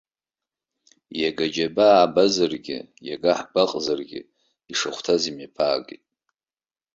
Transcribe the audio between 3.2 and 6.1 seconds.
ҳгәаҟзаргьы, ишахәҭаз имҩаԥаагеит.